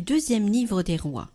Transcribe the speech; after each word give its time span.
deuxième 0.00 0.48
livre 0.48 0.82
des 0.82 0.96
rois. 0.96 1.30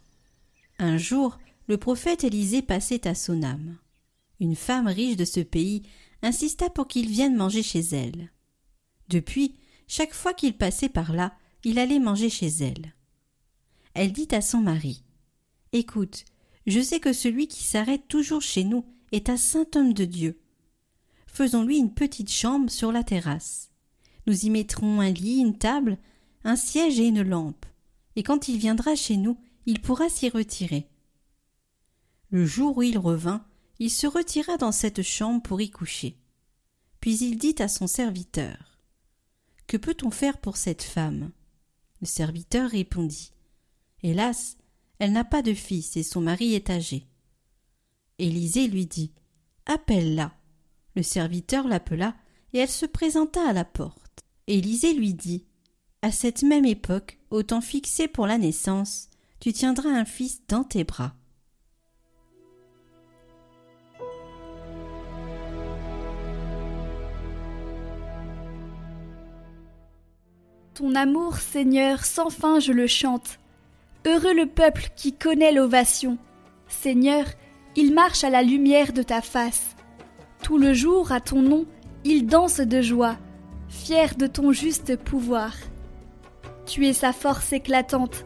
Un 0.79 0.97
jour, 0.97 1.39
le 1.67 1.77
prophète 1.77 2.23
Élisée 2.23 2.61
passait 2.61 3.07
à 3.07 3.15
Sonam. 3.15 3.77
Une 4.39 4.55
femme 4.55 4.88
riche 4.88 5.15
de 5.15 5.25
ce 5.25 5.39
pays 5.39 5.83
insista 6.21 6.69
pour 6.69 6.88
qu'il 6.88 7.09
vienne 7.09 7.35
manger 7.35 7.63
chez 7.63 7.79
elle. 7.79 8.31
Depuis, 9.09 9.55
chaque 9.88 10.13
fois 10.13 10.33
qu'il 10.33 10.57
passait 10.57 10.89
par 10.89 11.13
là, 11.13 11.33
il 11.63 11.79
allait 11.79 11.99
manger 11.99 12.29
chez 12.29 12.47
elle. 12.47 12.93
Elle 13.93 14.11
dit 14.11 14.27
à 14.31 14.41
son 14.41 14.59
mari 14.59 15.03
Écoute, 15.71 16.25
je 16.67 16.80
sais 16.80 16.99
que 16.99 17.13
celui 17.13 17.47
qui 17.47 17.63
s'arrête 17.63 18.07
toujours 18.07 18.41
chez 18.41 18.63
nous 18.63 18.85
est 19.11 19.30
un 19.30 19.38
saint 19.38 19.67
homme 19.75 19.93
de 19.93 20.05
Dieu. 20.05 20.39
Faisons-lui 21.27 21.77
une 21.77 21.93
petite 21.93 22.31
chambre 22.31 22.69
sur 22.69 22.91
la 22.91 23.03
terrasse. 23.03 23.71
Nous 24.27 24.45
y 24.45 24.49
mettrons 24.49 25.02
un 25.02 25.11
lit, 25.11 25.39
une 25.39 25.57
table, 25.57 25.97
un 26.43 26.55
siège 26.55 26.99
et 26.99 27.07
une 27.07 27.21
lampe 27.21 27.66
et 28.16 28.23
quand 28.23 28.48
il 28.48 28.58
viendra 28.58 28.95
chez 28.95 29.17
nous, 29.17 29.38
il 29.66 29.81
pourra 29.81 30.09
s'y 30.09 30.30
retirer. 30.30 30.88
Le 32.30 32.45
jour 32.45 32.78
où 32.78 32.81
il 32.81 32.97
revint, 32.97 33.45
il 33.80 33.89
se 33.89 34.08
retira 34.08 34.58
dans 34.58 34.72
cette 34.72 35.02
chambre 35.02 35.42
pour 35.42 35.61
y 35.61 35.70
coucher. 35.70 36.17
Puis 37.00 37.17
il 37.17 37.38
dit 37.38 37.55
à 37.59 37.67
son 37.67 37.88
serviteur 37.88 38.80
Que 39.67 39.78
peut-on 39.78 40.11
faire 40.11 40.38
pour 40.38 40.58
cette 40.58 40.83
femme? 40.83 41.31
Le 42.02 42.08
serviteur 42.08 42.70
répondit 42.70 43.31
Hélas, 44.02 44.58
elle 45.00 45.11
n'a 45.11 45.23
pas 45.23 45.42
de 45.42 45.53
fils 45.53 45.98
et 45.98 46.03
son 46.03 46.22
mari 46.22 46.53
est 46.53 46.70
âgé. 46.70 47.08
Élisée 48.20 48.67
lui 48.67 48.86
dit 48.86 49.11
Appelle-la. 49.66 50.33
Le 50.95 51.03
serviteur 51.03 51.67
l'appela 51.67 52.16
et 52.53 52.59
elle 52.59 52.70
se 52.70 52.86
présenta 52.86 53.48
à 53.50 53.53
la 53.53 53.66
porte. 53.66 54.23
Élisée 54.48 54.94
lui 54.94 55.14
dit 55.14 55.45
À 56.02 56.11
cette 56.11 56.44
même 56.44 56.66
époque, 56.66 57.20
au 57.34 57.42
temps 57.42 57.62
fixé 57.62 58.08
pour 58.08 58.28
la 58.28 58.38
naissance, 58.38 59.09
tu 59.39 59.52
tiendras 59.53 59.89
un 59.89 60.06
fils 60.06 60.44
dans 60.48 60.64
tes 60.64 60.84
bras. 60.84 61.14
Ton 70.76 70.94
amour, 70.94 71.38
Seigneur, 71.38 72.06
sans 72.06 72.30
fin 72.30 72.59
je 72.59 72.72
le 72.72 72.86
chante. 72.86 73.39
Heureux 74.06 74.34
le 74.34 74.45
peuple 74.45 74.89
qui 74.95 75.14
connaît 75.14 75.52
l'ovation. 75.52 76.20
Seigneur, 76.67 77.26
il 77.76 77.95
marche 77.95 78.23
à 78.23 78.30
la 78.30 78.44
lumière 78.44 78.94
de 78.94 79.02
ta 79.02 79.22
face. 79.22 79.76
Tout 80.44 80.59
le 80.59 80.73
jour, 80.73 81.11
à 81.11 81.20
ton 81.20 81.42
nom, 81.42 81.66
il 82.04 82.28
danse 82.28 82.59
de 82.59 82.81
joie, 82.81 83.17
fier 83.70 84.16
de 84.16 84.28
ton 84.28 84.52
juste 84.52 84.98
pouvoir. 84.98 85.54
Tu 86.66 86.88
es 86.88 86.94
sa 86.94 87.11
force 87.11 87.52
éclatante. 87.53 88.25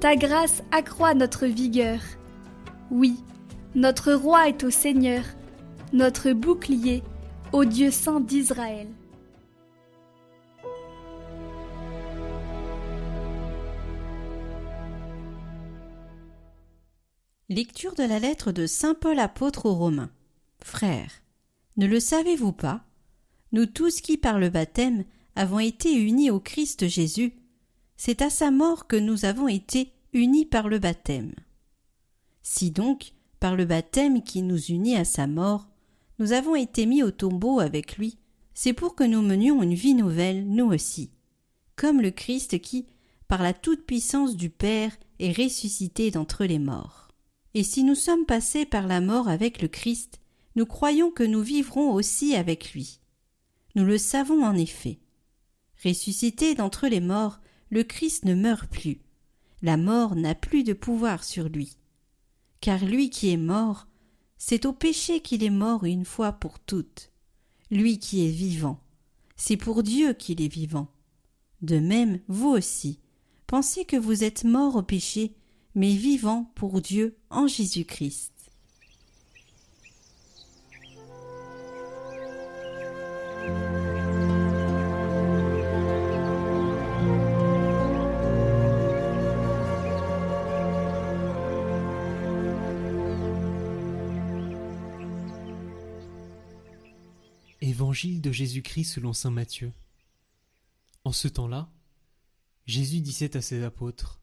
Ta 0.00 0.16
grâce 0.16 0.62
accroît 0.72 1.14
notre 1.14 1.46
vigueur. 1.46 2.00
Oui, 2.90 3.16
notre 3.74 4.12
roi 4.12 4.48
est 4.48 4.64
au 4.64 4.70
Seigneur, 4.70 5.22
notre 5.92 6.32
bouclier 6.32 7.02
au 7.52 7.64
Dieu 7.64 7.90
saint 7.90 8.20
d'Israël. 8.20 8.88
Lecture 17.50 17.94
de 17.94 18.02
la 18.02 18.18
lettre 18.18 18.50
de 18.50 18.66
Saint 18.66 18.94
Paul 18.94 19.18
apôtre 19.18 19.66
aux 19.66 19.74
Romains. 19.74 20.10
Frères, 20.62 21.12
ne 21.76 21.86
le 21.86 22.00
savez-vous 22.00 22.52
pas? 22.52 22.84
Nous 23.52 23.66
tous 23.66 24.00
qui 24.00 24.16
par 24.16 24.38
le 24.38 24.48
baptême 24.48 25.04
avons 25.36 25.60
été 25.60 25.94
unis 25.94 26.30
au 26.30 26.40
Christ 26.40 26.88
Jésus, 26.88 27.34
c'est 27.96 28.22
à 28.22 28.30
sa 28.30 28.50
mort 28.50 28.86
que 28.86 28.96
nous 28.96 29.24
avons 29.24 29.48
été 29.48 29.92
unis 30.12 30.46
par 30.46 30.68
le 30.68 30.78
baptême. 30.78 31.34
Si 32.42 32.70
donc, 32.70 33.12
par 33.40 33.56
le 33.56 33.64
baptême 33.64 34.22
qui 34.22 34.42
nous 34.42 34.62
unit 34.66 34.96
à 34.96 35.04
sa 35.04 35.26
mort, 35.26 35.68
nous 36.18 36.32
avons 36.32 36.54
été 36.54 36.86
mis 36.86 37.02
au 37.02 37.10
tombeau 37.10 37.60
avec 37.60 37.96
lui, 37.96 38.18
c'est 38.54 38.72
pour 38.72 38.94
que 38.94 39.04
nous 39.04 39.22
menions 39.22 39.62
une 39.62 39.74
vie 39.74 39.94
nouvelle, 39.94 40.46
nous 40.46 40.66
aussi, 40.66 41.10
comme 41.76 42.00
le 42.00 42.10
Christ 42.10 42.60
qui, 42.60 42.86
par 43.26 43.42
la 43.42 43.52
toute-puissance 43.52 44.36
du 44.36 44.50
Père, 44.50 44.96
est 45.18 45.36
ressuscité 45.36 46.10
d'entre 46.10 46.44
les 46.44 46.58
morts. 46.58 47.08
Et 47.54 47.64
si 47.64 47.84
nous 47.84 47.94
sommes 47.94 48.26
passés 48.26 48.66
par 48.66 48.86
la 48.86 49.00
mort 49.00 49.28
avec 49.28 49.60
le 49.60 49.68
Christ, 49.68 50.20
nous 50.56 50.66
croyons 50.66 51.10
que 51.10 51.24
nous 51.24 51.42
vivrons 51.42 51.92
aussi 51.92 52.34
avec 52.36 52.72
lui. 52.72 53.00
Nous 53.74 53.84
le 53.84 53.98
savons 53.98 54.44
en 54.44 54.54
effet. 54.54 54.98
Ressuscité 55.84 56.54
d'entre 56.54 56.86
les 56.86 57.00
morts, 57.00 57.40
le 57.74 57.82
Christ 57.82 58.24
ne 58.24 58.36
meurt 58.36 58.70
plus. 58.70 59.00
La 59.60 59.76
mort 59.76 60.14
n'a 60.14 60.36
plus 60.36 60.62
de 60.62 60.74
pouvoir 60.74 61.24
sur 61.24 61.48
lui. 61.48 61.76
Car 62.60 62.84
lui 62.84 63.10
qui 63.10 63.30
est 63.30 63.36
mort, 63.36 63.88
c'est 64.38 64.64
au 64.64 64.72
péché 64.72 65.18
qu'il 65.18 65.42
est 65.42 65.50
mort 65.50 65.82
une 65.82 66.04
fois 66.04 66.30
pour 66.30 66.60
toutes. 66.60 67.10
Lui 67.72 67.98
qui 67.98 68.24
est 68.24 68.30
vivant, 68.30 68.78
c'est 69.34 69.56
pour 69.56 69.82
Dieu 69.82 70.12
qu'il 70.12 70.40
est 70.40 70.46
vivant. 70.46 70.86
De 71.62 71.80
même, 71.80 72.20
vous 72.28 72.50
aussi, 72.50 73.00
pensez 73.48 73.84
que 73.84 73.96
vous 73.96 74.22
êtes 74.22 74.44
mort 74.44 74.76
au 74.76 74.82
péché, 74.84 75.34
mais 75.74 75.96
vivant 75.96 76.52
pour 76.54 76.80
Dieu 76.80 77.16
en 77.28 77.48
Jésus-Christ. 77.48 78.33
Évangile 97.74 98.20
de 98.20 98.30
Jésus-Christ 98.30 98.84
selon 98.84 99.12
saint 99.12 99.32
Matthieu. 99.32 99.72
En 101.02 101.10
ce 101.10 101.26
temps-là, 101.26 101.72
Jésus 102.66 103.00
disait 103.00 103.36
à 103.36 103.42
ses 103.42 103.64
apôtres 103.64 104.20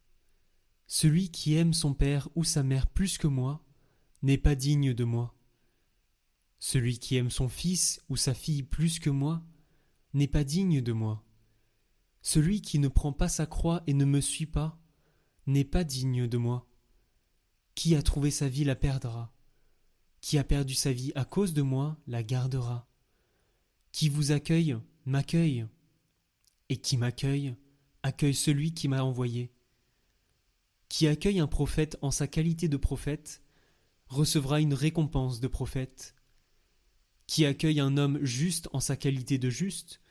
Celui 0.88 1.32
qui 1.32 1.56
aime 1.56 1.74
son 1.74 1.94
père 1.94 2.30
ou 2.36 2.46
sa 2.46 2.64
mère 2.64 2.88
plus 2.88 3.18
que 3.18 3.28
moi 3.28 3.62
n'est 4.22 4.38
pas 4.38 4.56
digne 4.56 4.94
de 4.94 5.04
moi. 5.04 5.36
Celui 6.60 6.98
qui 6.98 7.18
aime 7.18 7.30
son 7.30 7.50
fils 7.50 8.02
ou 8.08 8.16
sa 8.16 8.34
fille 8.34 8.64
plus 8.64 9.00
que 9.00 9.10
moi 9.10 9.44
n'est 10.14 10.30
pas 10.30 10.46
digne 10.46 10.80
de 10.80 10.94
moi. 10.94 11.22
Celui 12.22 12.62
qui 12.62 12.80
ne 12.80 12.88
prend 12.88 13.12
pas 13.12 13.28
sa 13.28 13.48
croix 13.48 13.84
et 13.86 13.94
ne 13.94 14.06
me 14.06 14.22
suit 14.22 14.46
pas 14.46 14.80
n'est 15.46 15.66
pas 15.66 15.84
digne 15.84 16.26
de 16.26 16.38
moi. 16.38 16.70
Qui 17.76 17.98
a 17.98 18.02
trouvé 18.02 18.32
sa 18.32 18.48
vie 18.48 18.64
la 18.64 18.78
perdra. 18.78 19.36
Qui 20.22 20.38
a 20.38 20.46
perdu 20.46 20.74
sa 20.74 20.94
vie 20.94 21.12
à 21.16 21.26
cause 21.26 21.54
de 21.54 21.62
moi 21.62 21.98
la 22.08 22.24
gardera. 22.24 22.88
Qui 23.92 24.10
vous 24.10 24.32
accueille 24.32 24.78
m'accueille, 25.06 25.66
et 26.70 26.78
qui 26.78 26.98
m'accueille 26.98 27.56
accueille 28.04 28.36
celui 28.36 28.74
qui 28.74 28.88
m'a 28.88 29.04
envoyé. 29.04 29.52
Qui 30.90 31.08
accueille 31.08 31.40
un 31.40 31.48
prophète 31.48 31.98
en 32.02 32.12
sa 32.12 32.28
qualité 32.28 32.68
de 32.68 32.78
prophète 32.78 33.42
recevra 34.08 34.60
une 34.60 34.74
récompense 34.74 35.40
de 35.40 35.48
prophète. 35.48 36.16
Qui 37.28 37.46
accueille 37.46 37.80
un 37.80 37.98
homme 37.98 38.24
juste 38.24 38.70
en 38.74 38.80
sa 38.80 38.96
qualité 38.96 39.38
de 39.38 39.50
juste 39.50 40.02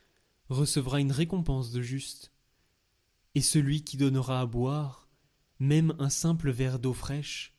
recevra 0.48 1.00
une 1.00 1.12
récompense 1.12 1.70
de 1.70 1.82
juste. 1.82 2.32
Et 3.34 3.40
celui 3.40 3.84
qui 3.84 3.96
donnera 3.96 4.40
à 4.40 4.46
boire, 4.46 5.08
même 5.58 5.94
un 5.98 6.10
simple 6.10 6.50
verre 6.50 6.78
d'eau 6.78 6.94
fraîche, 6.94 7.54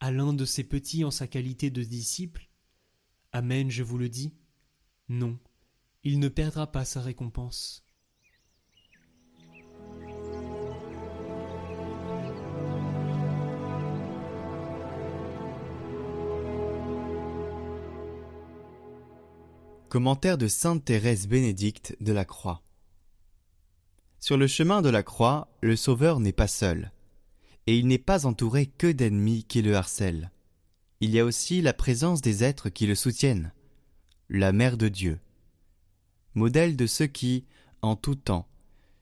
à 0.00 0.10
l'un 0.10 0.32
de 0.32 0.44
ses 0.44 0.64
petits 0.64 1.04
en 1.04 1.10
sa 1.10 1.26
qualité 1.26 1.70
de 1.70 1.82
disciple, 1.82 2.48
Amen, 3.32 3.70
je 3.70 3.84
vous 3.84 3.96
le 3.96 4.08
dis, 4.08 4.34
non, 5.10 5.36
il 6.04 6.20
ne 6.20 6.28
perdra 6.28 6.70
pas 6.70 6.84
sa 6.84 7.00
récompense. 7.00 7.84
Commentaire 19.88 20.38
de 20.38 20.46
Sainte 20.46 20.84
Thérèse 20.84 21.26
Bénédicte 21.26 21.96
de 22.00 22.12
la 22.12 22.24
Croix. 22.24 22.62
Sur 24.20 24.36
le 24.36 24.46
chemin 24.46 24.80
de 24.80 24.90
la 24.90 25.02
croix, 25.02 25.48
le 25.60 25.74
Sauveur 25.74 26.20
n'est 26.20 26.32
pas 26.32 26.46
seul. 26.46 26.92
et 27.66 27.76
il 27.76 27.88
n'est 27.88 27.98
pas 27.98 28.26
entouré 28.26 28.66
que 28.66 28.90
d'ennemis 28.90 29.44
qui 29.44 29.60
le 29.60 29.74
harcèlent. 29.74 30.30
Il 31.00 31.10
y 31.10 31.18
a 31.18 31.24
aussi 31.24 31.62
la 31.62 31.72
présence 31.72 32.20
des 32.20 32.44
êtres 32.44 32.68
qui 32.68 32.86
le 32.86 32.94
soutiennent. 32.94 33.52
La 34.32 34.52
Mère 34.52 34.76
de 34.76 34.86
Dieu, 34.86 35.18
modèle 36.34 36.76
de 36.76 36.86
ceux 36.86 37.08
qui, 37.08 37.46
en 37.82 37.96
tout 37.96 38.14
temps, 38.14 38.46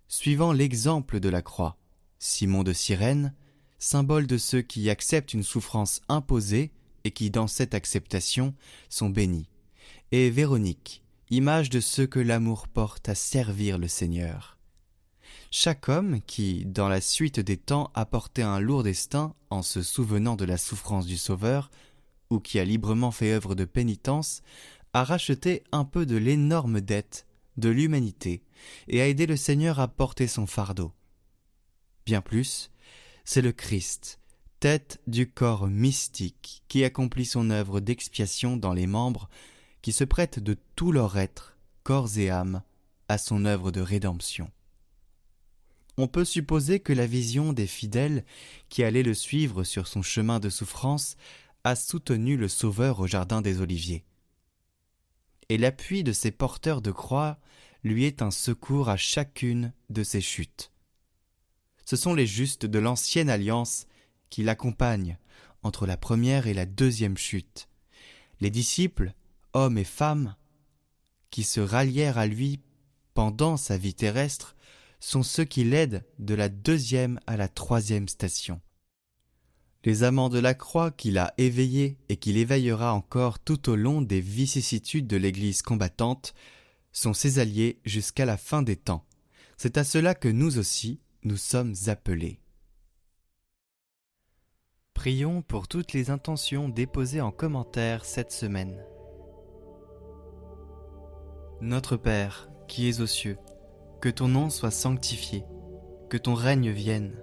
suivant 0.09 0.55
l'exemple 0.55 1.21
de 1.21 1.29
la 1.29 1.43
croix, 1.43 1.77
Simon 2.19 2.63
de 2.63 2.73
Cyrène, 2.73 3.35
symbole 3.79 4.27
de 4.27 4.39
ceux 4.39 4.63
qui 4.63 4.89
acceptent 4.89 5.35
une 5.35 5.43
souffrance 5.43 6.01
imposée 6.09 6.73
et 7.05 7.11
qui, 7.11 7.29
dans 7.29 7.47
cette 7.47 7.75
acceptation, 7.75 8.55
sont 8.89 9.11
bénis, 9.11 9.51
et 10.13 10.31
Véronique, 10.31 11.03
image 11.29 11.69
de 11.69 11.81
ceux 11.81 12.07
que 12.07 12.21
l'amour 12.21 12.67
porte 12.67 13.11
à 13.11 13.15
servir 13.15 13.77
le 13.77 13.87
Seigneur. 13.87 14.57
Chaque 15.51 15.91
homme 15.91 16.23
qui, 16.27 16.65
dans 16.65 16.89
la 16.89 17.03
suite 17.03 17.39
des 17.39 17.59
temps, 17.59 17.91
a 17.93 18.07
porté 18.07 18.41
un 18.41 18.61
lourd 18.61 18.83
destin 18.83 19.35
en 19.51 19.61
se 19.61 19.83
souvenant 19.83 20.37
de 20.37 20.47
la 20.47 20.57
souffrance 20.57 21.05
du 21.05 21.19
Sauveur, 21.19 21.71
ou 22.31 22.41
qui 22.41 22.59
a 22.59 22.65
librement 22.65 23.11
fait 23.11 23.33
œuvre 23.33 23.55
de 23.55 23.65
pénitence, 23.65 24.43
a 24.93 25.05
racheté 25.05 25.65
un 25.73 25.85
peu 25.85 26.07
de 26.07 26.17
l'énorme 26.17 26.81
dette 26.81 27.27
de 27.57 27.69
l'humanité 27.69 28.43
et 28.87 29.01
a 29.01 29.09
aidé 29.09 29.27
le 29.27 29.37
Seigneur 29.37 29.81
à 29.81 29.89
porter 29.89 30.27
son 30.27 30.47
fardeau. 30.47 30.93
Bien 32.07 32.21
plus, 32.21 32.71
c'est 33.25 33.43
le 33.43 33.53
Christ, 33.53 34.21
tête 34.61 35.01
du 35.07 35.31
corps 35.31 35.67
mystique, 35.67 36.63
qui 36.69 36.85
accomplit 36.85 37.27
son 37.27 37.51
œuvre 37.51 37.81
d'expiation 37.81 38.57
dans 38.57 38.73
les 38.73 38.87
membres, 38.87 39.29
qui 39.83 39.93
se 39.93 40.05
prêtent 40.05 40.39
de 40.39 40.57
tout 40.75 40.93
leur 40.93 41.19
être, 41.19 41.57
corps 41.83 42.17
et 42.17 42.31
âme, 42.31 42.63
à 43.09 43.19
son 43.19 43.45
œuvre 43.45 43.71
de 43.71 43.81
rédemption. 43.81 44.51
On 45.97 46.07
peut 46.07 46.25
supposer 46.25 46.81
que 46.81 46.93
la 46.93 47.07
vision 47.07 47.53
des 47.53 47.67
fidèles 47.67 48.25
qui 48.69 48.85
allaient 48.85 49.03
le 49.03 49.15
suivre 49.15 49.65
sur 49.65 49.89
son 49.89 50.03
chemin 50.03 50.39
de 50.39 50.49
souffrance 50.49 51.17
a 51.65 51.75
soutenu 51.75 52.37
le 52.37 52.49
Sauveur 52.49 53.01
au 53.01 53.07
jardin 53.07 53.43
des 53.43 53.61
Oliviers 53.61 54.05
et 55.49 55.59
l'appui 55.59 56.05
de 56.05 56.13
ses 56.13 56.31
porteurs 56.31 56.83
de 56.83 56.91
croix 56.91 57.39
lui 57.85 58.05
est 58.05 58.23
un 58.23 58.31
secours 58.31 58.89
à 58.89 58.97
chacune 58.97 59.73
de 59.89 60.03
ses 60.03 60.21
chutes. 60.21 60.73
Ce 61.85 61.97
sont 61.97 62.15
les 62.15 62.27
justes 62.27 62.67
de 62.67 62.79
l'ancienne 62.79 63.31
alliance 63.31 63.87
qui 64.31 64.43
l'accompagnent 64.43 65.19
entre 65.63 65.87
la 65.87 65.97
première 65.97 66.47
et 66.47 66.55
la 66.55 66.67
deuxième 66.67 67.17
chute. 67.17 67.69
Les 68.41 68.51
disciples, 68.51 69.15
hommes 69.55 69.79
et 69.79 69.85
femmes, 69.85 70.37
qui 71.31 71.45
se 71.45 71.61
rallièrent 71.61 72.19
à 72.19 72.27
lui 72.27 72.61
pendant 73.15 73.57
sa 73.57 73.79
vie 73.79 73.95
terrestre, 73.95 74.55
sont 75.01 75.23
ceux 75.23 75.45
qui 75.45 75.65
l'aident 75.65 76.05
de 76.19 76.35
la 76.35 76.49
deuxième 76.49 77.21
à 77.27 77.37
la 77.37 77.49
troisième 77.49 78.09
station 78.09 78.61
les 79.89 80.03
amants 80.03 80.29
de 80.29 80.39
la 80.39 80.53
croix 80.53 80.91
qu'il 80.91 81.17
a 81.17 81.33
éveillés 81.39 81.97
et 82.11 82.19
qu'il 82.19 82.37
éveillera 82.37 82.93
encore 82.93 83.39
tout 83.39 83.71
au 83.71 83.75
long 83.75 84.03
des 84.03 84.21
vicissitudes 84.21 85.07
de 85.07 85.17
l'Église 85.17 85.63
combattante, 85.63 86.35
sont 86.93 87.15
ses 87.15 87.39
alliés 87.39 87.81
jusqu'à 87.87 88.27
la 88.27 88.37
fin 88.37 88.61
des 88.61 88.77
temps. 88.77 89.07
C'est 89.57 89.79
à 89.79 89.85
cela 89.85 90.15
que 90.15 90.29
nous 90.29 90.59
aussi, 90.59 91.01
nous 91.25 91.39
sommes 91.39 91.73
appelés. 91.87 92.39
Prions 94.93 95.41
pour 95.41 95.69
toutes 95.69 95.95
les 95.95 96.11
intentions 96.11 96.69
déposées 96.69 97.23
en 97.23 97.31
commentaire 97.31 98.05
cette 98.05 98.31
semaine. 98.31 98.85
Notre 101.63 101.97
Père, 101.97 102.51
qui 102.69 102.91
es 102.91 103.01
aux 103.01 103.07
cieux, 103.07 103.39
que 104.03 104.11
ton 104.11 104.29
nom 104.29 104.51
soit 104.51 104.71
sanctifié, 104.71 105.45
que 106.11 106.19
ton 106.19 106.35
règne 106.35 106.73
vienne 106.73 107.23